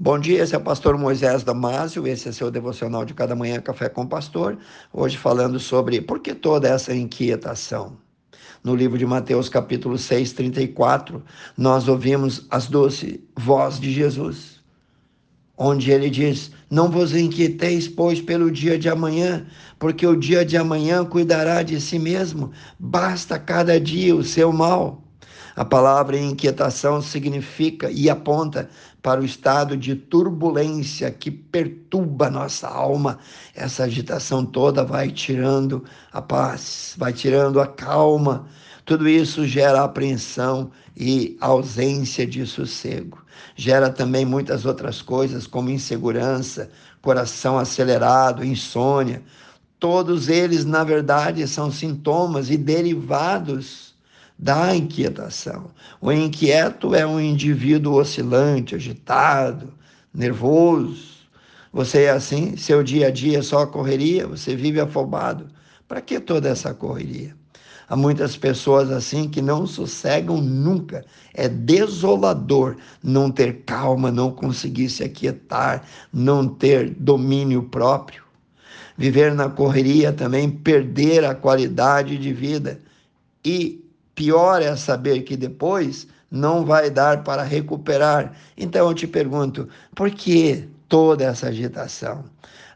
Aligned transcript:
Bom 0.00 0.16
dia, 0.16 0.44
esse 0.44 0.54
é 0.54 0.58
o 0.58 0.60
pastor 0.60 0.96
Moisés 0.96 1.42
Damásio, 1.42 2.06
esse 2.06 2.28
é 2.28 2.32
seu 2.32 2.52
devocional 2.52 3.04
de 3.04 3.12
cada 3.12 3.34
manhã 3.34 3.60
Café 3.60 3.88
com 3.88 4.06
Pastor, 4.06 4.56
hoje 4.92 5.16
falando 5.16 5.58
sobre 5.58 6.00
por 6.00 6.20
que 6.20 6.36
toda 6.36 6.68
essa 6.68 6.94
inquietação. 6.94 7.96
No 8.62 8.76
livro 8.76 8.96
de 8.96 9.04
Mateus, 9.04 9.48
capítulo 9.48 9.98
6, 9.98 10.34
34, 10.34 11.20
nós 11.56 11.88
ouvimos 11.88 12.46
as 12.48 12.68
doce 12.68 13.24
voz 13.36 13.80
de 13.80 13.90
Jesus, 13.90 14.62
onde 15.56 15.90
ele 15.90 16.08
diz: 16.08 16.52
Não 16.70 16.88
vos 16.88 17.12
inquieteis, 17.12 17.88
pois, 17.88 18.20
pelo 18.20 18.52
dia 18.52 18.78
de 18.78 18.88
amanhã, 18.88 19.48
porque 19.80 20.06
o 20.06 20.14
dia 20.14 20.44
de 20.44 20.56
amanhã 20.56 21.04
cuidará 21.04 21.64
de 21.64 21.80
si 21.80 21.98
mesmo, 21.98 22.52
basta 22.78 23.36
cada 23.36 23.80
dia 23.80 24.14
o 24.14 24.22
seu 24.22 24.52
mal. 24.52 25.07
A 25.58 25.64
palavra 25.64 26.16
inquietação 26.16 27.02
significa 27.02 27.90
e 27.90 28.08
aponta 28.08 28.70
para 29.02 29.20
o 29.20 29.24
estado 29.24 29.76
de 29.76 29.96
turbulência 29.96 31.10
que 31.10 31.32
perturba 31.32 32.30
nossa 32.30 32.68
alma. 32.68 33.18
Essa 33.56 33.82
agitação 33.82 34.46
toda 34.46 34.84
vai 34.84 35.10
tirando 35.10 35.82
a 36.12 36.22
paz, 36.22 36.94
vai 36.96 37.12
tirando 37.12 37.60
a 37.60 37.66
calma. 37.66 38.46
Tudo 38.84 39.08
isso 39.08 39.44
gera 39.48 39.82
apreensão 39.82 40.70
e 40.96 41.36
ausência 41.40 42.24
de 42.24 42.46
sossego. 42.46 43.20
Gera 43.56 43.90
também 43.90 44.24
muitas 44.24 44.64
outras 44.64 45.02
coisas, 45.02 45.44
como 45.44 45.70
insegurança, 45.70 46.70
coração 47.02 47.58
acelerado, 47.58 48.44
insônia. 48.44 49.24
Todos 49.80 50.28
eles, 50.28 50.64
na 50.64 50.84
verdade, 50.84 51.48
são 51.48 51.68
sintomas 51.68 52.48
e 52.48 52.56
derivados 52.56 53.97
da 54.38 54.74
inquietação. 54.76 55.70
O 56.00 56.12
inquieto 56.12 56.94
é 56.94 57.04
um 57.04 57.18
indivíduo 57.20 57.94
oscilante, 57.94 58.76
agitado, 58.76 59.74
nervoso. 60.14 61.18
Você 61.72 62.04
é 62.04 62.10
assim? 62.10 62.56
Seu 62.56 62.82
dia 62.82 63.08
a 63.08 63.10
dia 63.10 63.38
é 63.38 63.42
só 63.42 63.66
correria? 63.66 64.26
Você 64.28 64.54
vive 64.54 64.80
afobado? 64.80 65.48
Para 65.88 66.00
que 66.00 66.20
toda 66.20 66.48
essa 66.48 66.72
correria? 66.72 67.36
Há 67.88 67.96
muitas 67.96 68.36
pessoas 68.36 68.90
assim 68.90 69.28
que 69.28 69.40
não 69.40 69.66
sossegam 69.66 70.40
nunca. 70.40 71.04
É 71.34 71.48
desolador 71.48 72.76
não 73.02 73.30
ter 73.30 73.64
calma, 73.64 74.12
não 74.12 74.30
conseguir 74.30 74.90
se 74.90 75.02
aquietar, 75.02 75.82
não 76.12 76.46
ter 76.46 76.90
domínio 76.90 77.62
próprio. 77.62 78.22
Viver 78.96 79.34
na 79.34 79.48
correria 79.48 80.12
também 80.12 80.50
perder 80.50 81.24
a 81.24 81.34
qualidade 81.34 82.18
de 82.18 82.32
vida 82.32 82.80
e 83.44 83.87
Pior 84.18 84.60
é 84.60 84.74
saber 84.74 85.22
que 85.22 85.36
depois 85.36 86.08
não 86.28 86.64
vai 86.64 86.90
dar 86.90 87.22
para 87.22 87.44
recuperar. 87.44 88.32
Então 88.56 88.88
eu 88.88 88.92
te 88.92 89.06
pergunto, 89.06 89.68
por 89.94 90.10
que 90.10 90.68
toda 90.88 91.22
essa 91.22 91.46
agitação? 91.46 92.24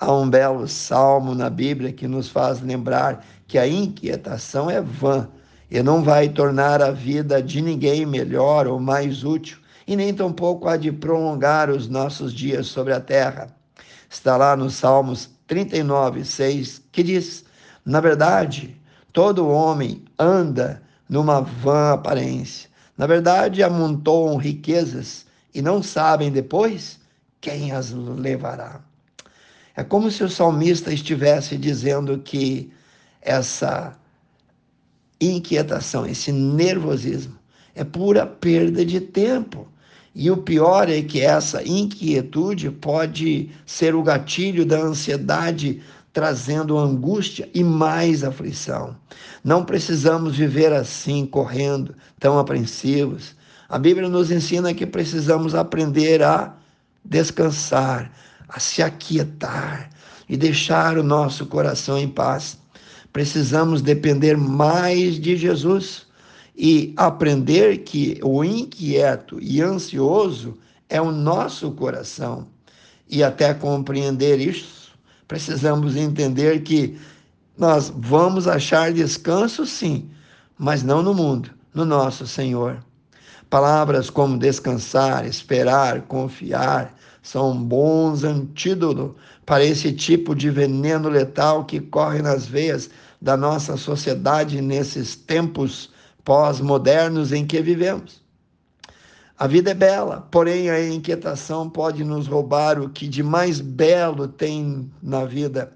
Há 0.00 0.10
um 0.14 0.30
belo 0.30 0.66
salmo 0.66 1.34
na 1.34 1.50
Bíblia 1.50 1.92
que 1.92 2.08
nos 2.08 2.30
faz 2.30 2.62
lembrar 2.62 3.22
que 3.46 3.58
a 3.58 3.68
inquietação 3.68 4.70
é 4.70 4.80
vã 4.80 5.28
e 5.70 5.82
não 5.82 6.02
vai 6.02 6.30
tornar 6.30 6.80
a 6.80 6.90
vida 6.90 7.42
de 7.42 7.60
ninguém 7.60 8.06
melhor 8.06 8.66
ou 8.66 8.80
mais 8.80 9.22
útil, 9.22 9.58
e 9.86 9.94
nem 9.94 10.14
tampouco 10.14 10.66
há 10.66 10.78
de 10.78 10.90
prolongar 10.90 11.68
os 11.68 11.86
nossos 11.86 12.32
dias 12.32 12.66
sobre 12.66 12.94
a 12.94 13.00
terra. 13.00 13.54
Está 14.08 14.38
lá 14.38 14.56
no 14.56 14.70
Salmos 14.70 15.28
39, 15.46 16.24
6, 16.24 16.82
que 16.90 17.02
diz: 17.02 17.44
Na 17.84 18.00
verdade, 18.00 18.74
todo 19.12 19.46
homem 19.46 20.02
anda 20.18 20.85
numa 21.08 21.40
vã 21.40 21.92
aparência. 21.92 22.68
Na 22.96 23.06
verdade, 23.06 23.62
amontoam 23.62 24.36
riquezas 24.36 25.26
e 25.54 25.60
não 25.60 25.82
sabem 25.82 26.30
depois 26.30 26.98
quem 27.40 27.72
as 27.72 27.90
levará. 27.92 28.80
É 29.76 29.84
como 29.84 30.10
se 30.10 30.24
o 30.24 30.28
salmista 30.28 30.92
estivesse 30.92 31.56
dizendo 31.56 32.18
que 32.18 32.72
essa 33.20 33.96
inquietação, 35.20 36.06
esse 36.06 36.32
nervosismo, 36.32 37.38
é 37.74 37.84
pura 37.84 38.26
perda 38.26 38.84
de 38.84 39.00
tempo. 39.00 39.68
E 40.14 40.30
o 40.30 40.38
pior 40.38 40.88
é 40.88 41.02
que 41.02 41.20
essa 41.20 41.62
inquietude 41.62 42.70
pode 42.70 43.50
ser 43.66 43.94
o 43.94 44.02
gatilho 44.02 44.64
da 44.64 44.78
ansiedade 44.78 45.82
trazendo 46.16 46.78
angústia 46.78 47.46
e 47.52 47.62
mais 47.62 48.24
aflição. 48.24 48.96
Não 49.44 49.62
precisamos 49.62 50.34
viver 50.34 50.72
assim, 50.72 51.26
correndo, 51.26 51.94
tão 52.18 52.38
apreensivos. 52.38 53.36
A 53.68 53.78
Bíblia 53.78 54.08
nos 54.08 54.30
ensina 54.30 54.72
que 54.72 54.86
precisamos 54.86 55.54
aprender 55.54 56.22
a 56.22 56.54
descansar, 57.04 58.10
a 58.48 58.58
se 58.58 58.82
aquietar 58.82 59.90
e 60.26 60.38
deixar 60.38 60.96
o 60.96 61.02
nosso 61.02 61.44
coração 61.44 61.98
em 61.98 62.08
paz. 62.08 62.56
Precisamos 63.12 63.82
depender 63.82 64.38
mais 64.38 65.20
de 65.20 65.36
Jesus 65.36 66.06
e 66.56 66.94
aprender 66.96 67.80
que 67.84 68.18
o 68.22 68.42
inquieto 68.42 69.38
e 69.38 69.60
ansioso 69.60 70.56
é 70.88 70.98
o 70.98 71.12
nosso 71.12 71.72
coração. 71.72 72.48
E 73.06 73.22
até 73.22 73.52
compreender 73.52 74.40
isso, 74.40 74.75
precisamos 75.28 75.96
entender 75.96 76.60
que 76.62 76.98
nós 77.56 77.92
vamos 77.96 78.46
achar 78.46 78.92
descanso, 78.92 79.64
sim, 79.64 80.10
mas 80.58 80.82
não 80.82 81.02
no 81.02 81.14
mundo, 81.14 81.50
no 81.74 81.84
nosso 81.84 82.26
Senhor. 82.26 82.78
Palavras 83.48 84.10
como 84.10 84.38
descansar, 84.38 85.24
esperar, 85.26 86.02
confiar 86.02 86.94
são 87.22 87.56
bons 87.56 88.22
antídotos 88.22 89.12
para 89.44 89.64
esse 89.64 89.92
tipo 89.92 90.34
de 90.34 90.50
veneno 90.50 91.08
letal 91.08 91.64
que 91.64 91.80
corre 91.80 92.22
nas 92.22 92.46
veias 92.46 92.88
da 93.20 93.36
nossa 93.36 93.76
sociedade 93.76 94.60
nesses 94.60 95.16
tempos 95.16 95.90
pós-modernos 96.24 97.32
em 97.32 97.46
que 97.46 97.60
vivemos. 97.60 98.25
A 99.38 99.46
vida 99.46 99.72
é 99.72 99.74
bela, 99.74 100.26
porém 100.30 100.70
a 100.70 100.82
inquietação 100.88 101.68
pode 101.68 102.02
nos 102.02 102.26
roubar 102.26 102.80
o 102.80 102.88
que 102.88 103.06
de 103.06 103.22
mais 103.22 103.60
belo 103.60 104.26
tem 104.26 104.90
na 105.02 105.26
vida, 105.26 105.74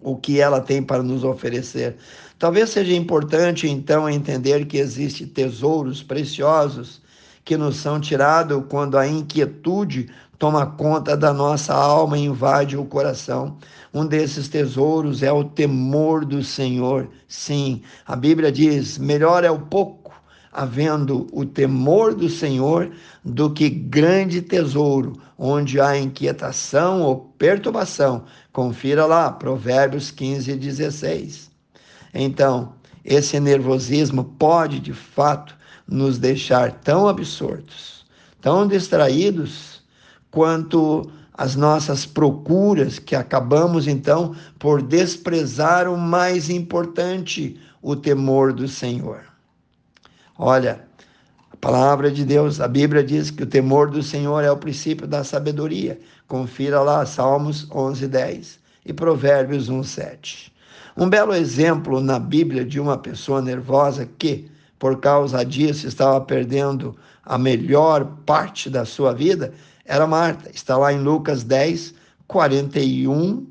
o 0.00 0.16
que 0.16 0.40
ela 0.40 0.60
tem 0.60 0.80
para 0.80 1.02
nos 1.02 1.24
oferecer. 1.24 1.96
Talvez 2.38 2.70
seja 2.70 2.94
importante 2.94 3.68
então 3.68 4.08
entender 4.08 4.66
que 4.66 4.76
existem 4.76 5.26
tesouros 5.26 6.00
preciosos 6.00 7.02
que 7.44 7.56
nos 7.56 7.76
são 7.76 8.00
tirados 8.00 8.62
quando 8.68 8.96
a 8.96 9.06
inquietude 9.06 10.08
toma 10.38 10.64
conta 10.64 11.16
da 11.16 11.32
nossa 11.32 11.74
alma 11.74 12.16
e 12.16 12.24
invade 12.24 12.76
o 12.76 12.84
coração. 12.84 13.58
Um 13.92 14.06
desses 14.06 14.46
tesouros 14.46 15.24
é 15.24 15.32
o 15.32 15.42
temor 15.42 16.24
do 16.24 16.40
Senhor. 16.42 17.08
Sim, 17.26 17.82
a 18.06 18.14
Bíblia 18.14 18.52
diz: 18.52 18.96
melhor 18.96 19.42
é 19.42 19.50
o 19.50 19.58
pouco 19.58 20.03
havendo 20.54 21.26
o 21.32 21.44
temor 21.44 22.14
do 22.14 22.28
Senhor, 22.28 22.92
do 23.24 23.50
que 23.50 23.68
grande 23.68 24.40
tesouro, 24.40 25.20
onde 25.36 25.80
há 25.80 25.98
inquietação 25.98 27.02
ou 27.02 27.32
perturbação. 27.36 28.24
Confira 28.52 29.04
lá, 29.04 29.32
Provérbios 29.32 30.12
15, 30.12 30.54
16. 30.54 31.50
Então, 32.14 32.72
esse 33.04 33.40
nervosismo 33.40 34.22
pode, 34.22 34.78
de 34.78 34.92
fato, 34.92 35.56
nos 35.88 36.18
deixar 36.18 36.70
tão 36.70 37.08
absortos, 37.08 38.06
tão 38.40 38.66
distraídos, 38.68 39.82
quanto 40.30 41.10
as 41.36 41.56
nossas 41.56 42.06
procuras, 42.06 43.00
que 43.00 43.16
acabamos 43.16 43.88
então 43.88 44.34
por 44.58 44.80
desprezar 44.80 45.88
o 45.88 45.98
mais 45.98 46.48
importante, 46.48 47.60
o 47.82 47.96
temor 47.96 48.52
do 48.52 48.68
Senhor. 48.68 49.33
Olha, 50.36 50.84
a 51.52 51.56
palavra 51.56 52.10
de 52.10 52.24
Deus, 52.24 52.60
a 52.60 52.66
Bíblia 52.66 53.04
diz 53.04 53.30
que 53.30 53.44
o 53.44 53.46
temor 53.46 53.90
do 53.90 54.02
Senhor 54.02 54.42
é 54.42 54.50
o 54.50 54.56
princípio 54.56 55.06
da 55.06 55.22
sabedoria. 55.22 55.98
Confira 56.26 56.80
lá 56.80 57.06
Salmos 57.06 57.70
11, 57.70 58.08
10 58.08 58.58
e 58.84 58.92
Provérbios 58.92 59.68
1, 59.68 59.82
7. 59.84 60.52
Um 60.96 61.08
belo 61.08 61.34
exemplo 61.34 62.00
na 62.00 62.18
Bíblia 62.18 62.64
de 62.64 62.80
uma 62.80 62.98
pessoa 62.98 63.40
nervosa 63.40 64.08
que, 64.18 64.50
por 64.78 65.00
causa 65.00 65.44
disso, 65.44 65.86
estava 65.86 66.20
perdendo 66.20 66.96
a 67.22 67.38
melhor 67.38 68.04
parte 68.26 68.68
da 68.68 68.84
sua 68.84 69.12
vida 69.12 69.52
era 69.84 70.06
Marta. 70.06 70.50
Está 70.52 70.76
lá 70.76 70.92
em 70.92 71.00
Lucas 71.00 71.44
10, 71.44 71.94
41 72.26 73.46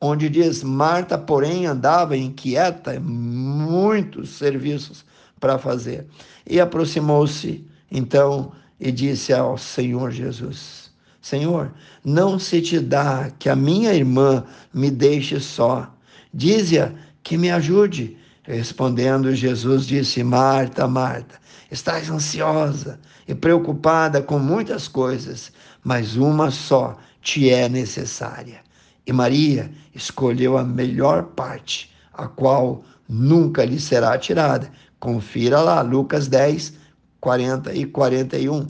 onde 0.00 0.28
diz: 0.28 0.62
Marta, 0.62 1.16
porém, 1.16 1.66
andava 1.66 2.16
inquieta, 2.16 2.98
muitos 3.00 4.30
serviços 4.30 5.04
para 5.40 5.58
fazer. 5.58 6.06
E 6.46 6.60
aproximou-se 6.60 7.66
então 7.90 8.52
e 8.78 8.90
disse 8.90 9.32
ao 9.32 9.56
Senhor 9.56 10.10
Jesus: 10.10 10.90
Senhor, 11.20 11.72
não 12.04 12.38
se 12.38 12.60
te 12.60 12.78
dá 12.78 13.30
que 13.38 13.48
a 13.48 13.56
minha 13.56 13.94
irmã 13.94 14.44
me 14.72 14.90
deixe 14.90 15.40
só. 15.40 15.90
Dize-a 16.32 16.92
que 17.22 17.38
me 17.38 17.50
ajude. 17.50 18.18
Respondendo, 18.42 19.34
Jesus 19.34 19.86
disse: 19.86 20.22
Marta, 20.22 20.86
Marta, 20.86 21.36
estás 21.70 22.10
ansiosa 22.10 23.00
e 23.26 23.34
preocupada 23.34 24.20
com 24.20 24.38
muitas 24.38 24.86
coisas, 24.86 25.50
mas 25.82 26.16
uma 26.16 26.50
só 26.50 26.98
te 27.22 27.48
é 27.48 27.70
necessária. 27.70 28.63
E 29.06 29.12
Maria 29.12 29.70
escolheu 29.94 30.56
a 30.56 30.64
melhor 30.64 31.24
parte, 31.34 31.94
a 32.12 32.26
qual 32.26 32.84
nunca 33.08 33.64
lhe 33.64 33.78
será 33.78 34.16
tirada. 34.18 34.70
Confira 34.98 35.60
lá, 35.60 35.82
Lucas 35.82 36.28
10, 36.28 36.74
40 37.20 37.74
e 37.74 37.84
41. 37.86 38.66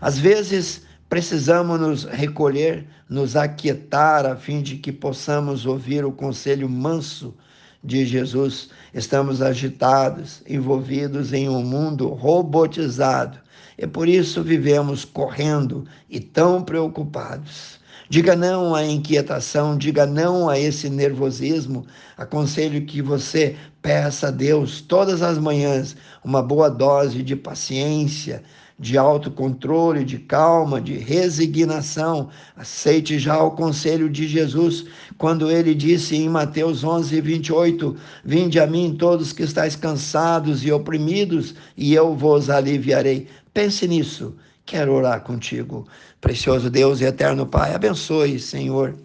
Às 0.00 0.18
vezes, 0.18 0.82
precisamos 1.08 1.80
nos 1.80 2.04
recolher, 2.04 2.86
nos 3.08 3.36
aquietar, 3.36 4.26
a 4.26 4.36
fim 4.36 4.60
de 4.60 4.76
que 4.76 4.92
possamos 4.92 5.66
ouvir 5.66 6.04
o 6.04 6.12
conselho 6.12 6.68
manso 6.68 7.34
de 7.82 8.04
Jesus. 8.04 8.70
Estamos 8.92 9.40
agitados, 9.40 10.42
envolvidos 10.48 11.32
em 11.32 11.48
um 11.48 11.62
mundo 11.62 12.08
robotizado 12.08 13.38
e 13.78 13.86
por 13.86 14.08
isso 14.08 14.42
vivemos 14.42 15.04
correndo 15.04 15.84
e 16.08 16.18
tão 16.18 16.62
preocupados. 16.62 17.78
Diga 18.08 18.36
não 18.36 18.74
à 18.74 18.84
inquietação, 18.84 19.76
diga 19.76 20.06
não 20.06 20.48
a 20.48 20.58
esse 20.58 20.88
nervosismo. 20.88 21.84
Aconselho 22.16 22.86
que 22.86 23.02
você 23.02 23.56
peça 23.82 24.28
a 24.28 24.30
Deus 24.30 24.80
todas 24.80 25.22
as 25.22 25.38
manhãs 25.38 25.96
uma 26.24 26.42
boa 26.42 26.68
dose 26.68 27.22
de 27.22 27.34
paciência, 27.34 28.42
de 28.78 28.98
autocontrole, 28.98 30.04
de 30.04 30.18
calma, 30.18 30.80
de 30.80 30.94
resignação. 30.94 32.28
Aceite 32.56 33.18
já 33.18 33.42
o 33.42 33.52
conselho 33.52 34.08
de 34.10 34.28
Jesus, 34.28 34.84
quando 35.16 35.50
ele 35.50 35.74
disse 35.74 36.14
em 36.16 36.28
Mateus 36.28 36.84
11, 36.84 37.20
28: 37.20 37.96
Vinde 38.24 38.60
a 38.60 38.66
mim 38.66 38.94
todos 38.98 39.32
que 39.32 39.42
estáis 39.42 39.74
cansados 39.74 40.64
e 40.64 40.70
oprimidos, 40.70 41.54
e 41.76 41.94
eu 41.94 42.14
vos 42.14 42.50
aliviarei. 42.50 43.26
Pense 43.54 43.88
nisso. 43.88 44.36
Quero 44.66 44.92
orar 44.92 45.20
contigo. 45.20 45.86
Precioso 46.20 46.68
Deus 46.68 47.00
e 47.00 47.04
eterno 47.04 47.46
Pai, 47.46 47.72
abençoe, 47.72 48.40
Senhor, 48.40 48.96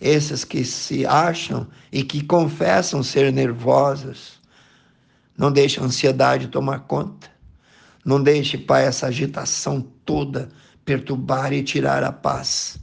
esses 0.00 0.44
que 0.44 0.64
se 0.64 1.04
acham 1.04 1.66
e 1.90 2.04
que 2.04 2.22
confessam 2.22 3.02
ser 3.02 3.32
nervosos. 3.32 4.38
Não 5.36 5.50
deixe 5.50 5.80
a 5.80 5.82
ansiedade 5.82 6.46
tomar 6.46 6.80
conta. 6.80 7.28
Não 8.04 8.22
deixe, 8.22 8.56
Pai, 8.56 8.86
essa 8.86 9.08
agitação 9.08 9.84
toda 10.04 10.48
perturbar 10.84 11.52
e 11.52 11.62
tirar 11.62 12.04
a 12.04 12.12
paz. 12.12 12.78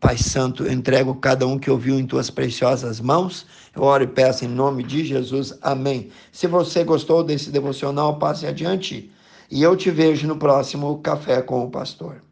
Pai 0.00 0.16
Santo, 0.16 0.66
entrego 0.66 1.14
cada 1.16 1.46
um 1.46 1.58
que 1.58 1.70
ouviu 1.70 1.98
em 1.98 2.06
tuas 2.06 2.30
preciosas 2.30 3.00
mãos. 3.00 3.46
Eu 3.74 3.82
oro 3.82 4.04
e 4.04 4.06
peço 4.06 4.44
em 4.44 4.48
nome 4.48 4.82
de 4.82 5.04
Jesus. 5.04 5.56
Amém. 5.60 6.10
Se 6.32 6.46
você 6.46 6.82
gostou 6.82 7.22
desse 7.22 7.50
devocional, 7.50 8.18
passe 8.18 8.46
adiante. 8.46 9.12
E 9.54 9.62
eu 9.62 9.76
te 9.76 9.90
vejo 9.90 10.26
no 10.26 10.38
próximo 10.38 11.02
Café 11.02 11.42
com 11.42 11.62
o 11.62 11.70
Pastor. 11.70 12.22